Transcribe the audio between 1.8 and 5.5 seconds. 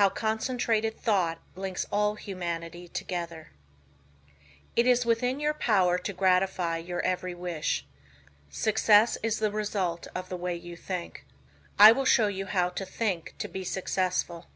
ALL HUMANITY TOGETHER It is within